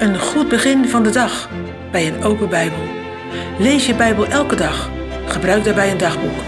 [0.00, 1.50] Een goed begin van de dag
[1.90, 2.88] bij een open Bijbel.
[3.58, 4.90] Lees je Bijbel elke dag.
[5.26, 6.38] Gebruik daarbij een dagboek.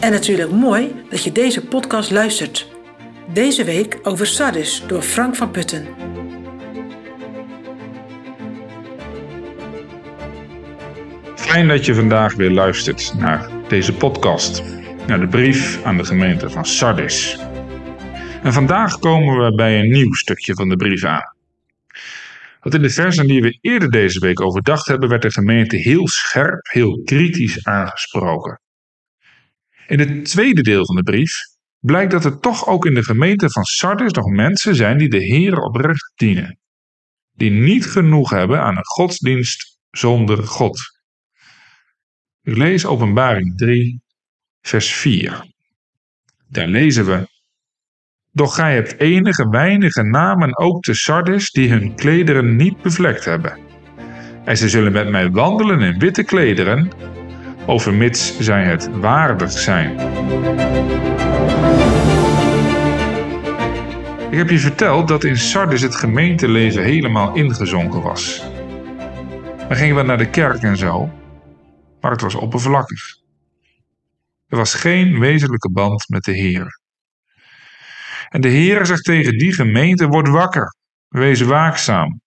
[0.00, 2.68] En natuurlijk mooi dat je deze podcast luistert.
[3.32, 5.86] Deze week over Sardis door Frank van Putten.
[11.34, 14.62] Fijn dat je vandaag weer luistert naar deze podcast,
[15.06, 17.38] naar de brief aan de gemeente van Sardis.
[18.42, 21.36] En vandaag komen we bij een nieuw stukje van de brief aan.
[22.60, 26.08] Want in de versen die we eerder deze week overdacht hebben, werd de gemeente heel
[26.08, 28.60] scherp, heel kritisch aangesproken.
[29.86, 31.32] In het tweede deel van de brief
[31.78, 35.24] blijkt dat er toch ook in de gemeente van Sardis nog mensen zijn die de
[35.24, 36.58] Heer oprecht dienen.
[37.32, 40.80] Die niet genoeg hebben aan een godsdienst zonder God.
[42.42, 44.02] Ik lees Openbaring 3,
[44.60, 45.46] vers 4.
[46.48, 47.37] Daar lezen we
[48.32, 53.58] doch gij hebt enige weinige namen ook te Sardis die hun klederen niet bevlekt hebben.
[54.44, 56.90] En ze zullen met mij wandelen in witte klederen,
[57.66, 59.90] overmits zij het waardig zijn.
[64.30, 68.44] Ik heb je verteld dat in Sardis het gemeenteleven helemaal ingezonken was.
[69.58, 71.10] Dan gingen we naar de kerk en zo,
[72.00, 73.16] maar het was oppervlakkig.
[74.48, 76.80] Er was geen wezenlijke band met de Heer.
[78.28, 80.76] En de Heer zegt tegen die gemeente: Word wakker,
[81.08, 82.20] wees waakzaam.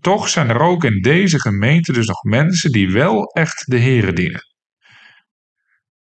[0.00, 4.14] Toch zijn er ook in deze gemeente dus nog mensen die wel echt de Heer
[4.14, 4.42] dienen.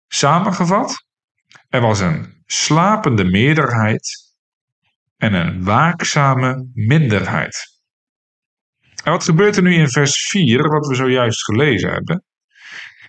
[0.08, 1.06] Samengevat,
[1.70, 4.34] er was een slapende meerderheid
[5.18, 7.76] en een waakzame minderheid.
[9.04, 12.24] En wat gebeurt er nu in vers 4, wat we zojuist gelezen hebben?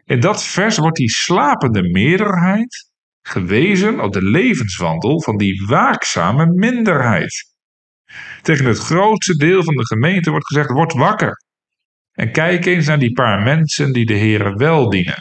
[0.05, 2.88] In dat vers wordt die slapende meerderheid
[3.29, 7.57] gewezen op de levenswandel van die waakzame minderheid.
[8.43, 11.43] Tegen het grootste deel van de gemeente wordt gezegd: word wakker.
[12.13, 15.17] En kijk eens naar die paar mensen die de Heer wel dienen.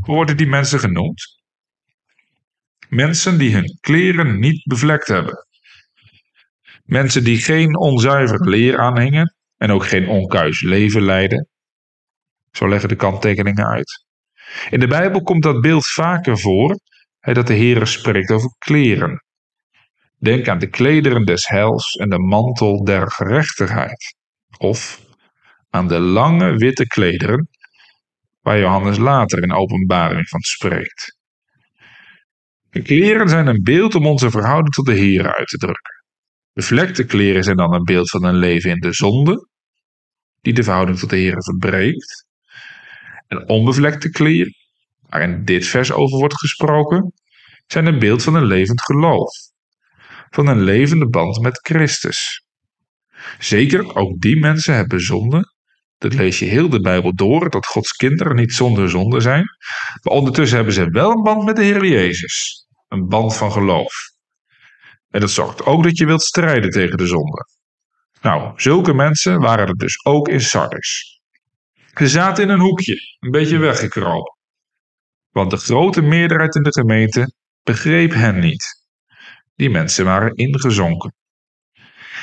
[0.00, 1.36] Hoe worden die mensen genoemd?
[2.88, 5.46] Mensen die hun kleren niet bevlekt hebben.
[6.84, 11.48] Mensen die geen onzuivere leer aanhingen en ook geen onkuis leven leiden.
[12.52, 14.07] Zo leggen de kanttekeningen uit.
[14.70, 16.78] In de Bijbel komt dat beeld vaker voor,
[17.20, 19.22] dat de Heer spreekt over kleren.
[20.18, 24.16] Denk aan de klederen des heils en de mantel der gerechtigheid.
[24.58, 25.06] Of
[25.70, 27.48] aan de lange witte klederen,
[28.40, 31.16] waar Johannes later in openbaring van spreekt.
[32.70, 36.04] De kleren zijn een beeld om onze verhouding tot de Heer uit te drukken.
[36.52, 39.48] Bevlekte kleren zijn dan een beeld van een leven in de zonde,
[40.40, 42.27] die de verhouding tot de Heer verbreekt.
[43.28, 44.54] En onbevlekte kleren,
[45.08, 47.12] waarin dit vers over wordt gesproken,
[47.66, 49.30] zijn een beeld van een levend geloof,
[50.30, 52.42] van een levende band met Christus.
[53.38, 55.56] Zeker, ook die mensen hebben zonde.
[55.98, 59.44] Dat lees je heel de Bijbel door, dat Gods kinderen niet zonder zonde zijn.
[60.02, 62.66] Maar ondertussen hebben ze wel een band met de Heer Jezus.
[62.88, 63.92] Een band van geloof.
[65.08, 67.46] En dat zorgt ook dat je wilt strijden tegen de zonde.
[68.20, 71.17] Nou, zulke mensen waren er dus ook in Sardis.
[71.98, 74.36] Ze zaten in een hoekje, een beetje weggekropen.
[75.30, 77.32] Want de grote meerderheid in de gemeente
[77.62, 78.86] begreep hen niet.
[79.54, 81.14] Die mensen waren ingezonken.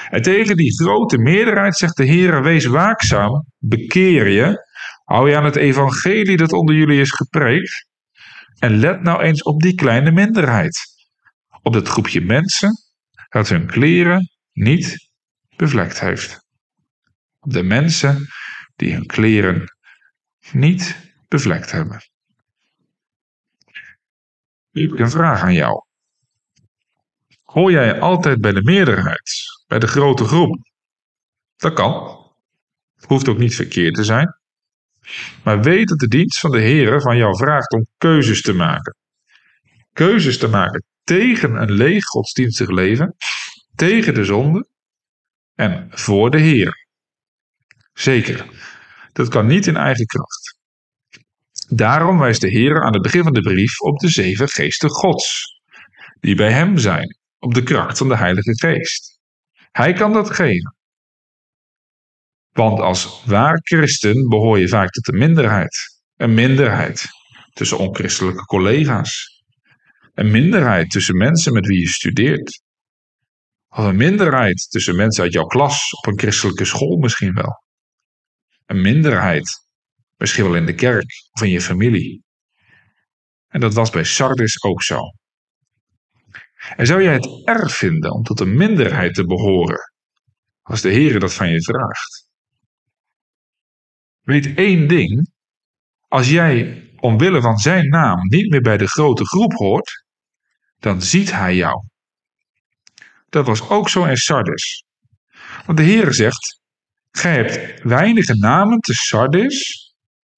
[0.10, 4.66] En tegen die grote meerderheid zegt de Heer: Wees waakzaam, bekeer je,
[5.04, 7.88] hou je aan het evangelie dat onder jullie is gepreekt.
[8.60, 10.80] En let nou eens op die kleine minderheid.
[11.62, 12.72] Op dat groepje mensen
[13.30, 15.10] dat hun kleren niet
[15.56, 16.46] bevlekt heeft.
[17.40, 18.28] Op de mensen
[18.76, 19.76] die hun kleren
[20.52, 22.00] niet bevlekt hebben.
[24.72, 25.84] Nu heb ik een vraag aan jou.
[27.44, 29.32] Hoor jij altijd bij de meerderheid,
[29.68, 30.58] bij de grote groep?
[31.56, 32.24] Dat kan.
[33.08, 34.40] Hoeft ook niet verkeerd te zijn.
[35.44, 38.96] Maar weet dat de dienst van de Heer van jou vraagt om keuzes te maken.
[39.94, 43.16] Keuzes te maken tegen een leeg godsdienstig leven,
[43.76, 44.68] tegen de zonde
[45.56, 46.85] en voor de Heer.
[47.96, 48.46] Zeker,
[49.14, 50.58] dat kan niet in eigen kracht.
[51.68, 55.60] Daarom wijst de Heer aan het begin van de brief op de zeven geesten Gods,
[56.20, 59.20] die bij Hem zijn, op de kracht van de Heilige Geest.
[59.72, 60.76] Hij kan dat geven.
[62.52, 65.78] Want als waar christen behoor je vaak tot de minderheid.
[66.16, 67.06] Een minderheid
[67.54, 69.44] tussen onchristelijke collega's.
[70.14, 72.62] Een minderheid tussen mensen met wie je studeert.
[73.70, 77.64] Of een minderheid tussen mensen uit jouw klas op een christelijke school misschien wel
[78.66, 79.64] een minderheid.
[80.18, 82.24] Misschien wel in de kerk of in je familie.
[83.48, 85.00] En dat was bij Sardis ook zo.
[86.76, 89.92] En zou jij het erg vinden om tot een minderheid te behoren,
[90.62, 92.28] als de Heer dat van je vraagt?
[94.22, 95.32] Weet één ding,
[96.08, 100.06] als jij omwille van zijn naam niet meer bij de grote groep hoort,
[100.78, 101.88] dan ziet hij jou.
[103.30, 104.84] Dat was ook zo in Sardis.
[105.66, 106.62] Want de Heer zegt,
[107.18, 109.86] gij hebt weinige namen te Sardis,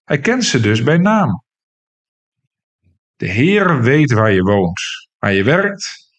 [0.03, 1.43] hij kent ze dus bij naam.
[3.15, 4.81] De Heer weet waar je woont,
[5.17, 6.11] waar je werkt,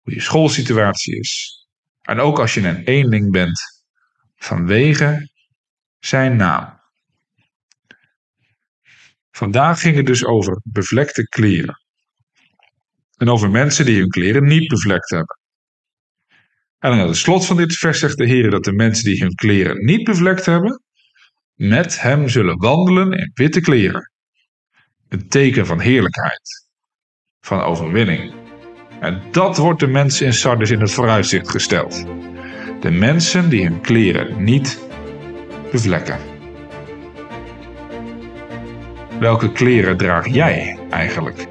[0.00, 1.64] hoe je schoolsituatie is.
[2.02, 3.60] En ook als je een eenling bent,
[4.36, 5.30] vanwege
[5.98, 6.80] zijn naam.
[9.30, 11.82] Vandaag ging het dus over bevlekte kleren.
[13.16, 15.39] En over mensen die hun kleren niet bevlekt hebben.
[16.80, 19.34] En aan het slot van dit vers zegt de Heer dat de mensen die hun
[19.34, 20.82] kleren niet bevlekt hebben,
[21.54, 24.12] met hem zullen wandelen in witte kleren.
[25.08, 26.68] Een teken van heerlijkheid,
[27.40, 28.34] van overwinning.
[29.00, 32.04] En dat wordt de mensen in Sardis in het vooruitzicht gesteld.
[32.80, 34.80] De mensen die hun kleren niet
[35.72, 36.18] bevlekken.
[39.18, 41.46] Welke kleren draag jij eigenlijk?